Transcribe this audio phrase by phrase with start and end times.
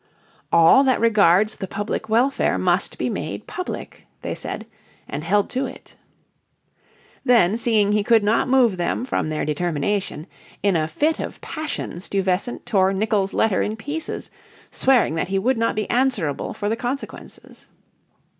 [0.51, 4.65] "All that regards the public welfare must be made public," they said,
[5.07, 5.95] and held to it.
[7.23, 10.25] Then, seeing he could not move them from their determination,
[10.63, 14.31] in a fit of passion Stuyvesant tore Nicolls' letter in pieces,
[14.71, 17.67] swearing that he would not be answerable for the consequences.